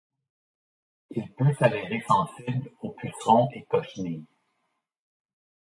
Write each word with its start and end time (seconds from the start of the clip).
Il 1.11 1.31
peut 1.33 1.53
s'avérer 1.59 2.01
sensible 2.07 2.71
aux 2.81 2.89
pucerons 2.89 3.49
et 3.53 3.65
cochenilles. 3.65 4.25